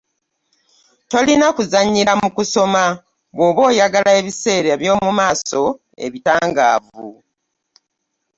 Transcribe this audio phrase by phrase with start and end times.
[1.09, 2.83] Tolina kuzannyira mu kusoma
[3.35, 5.63] bw'oba oyagala ebiseera by'omu maaso
[6.05, 7.07] ebitangaavu.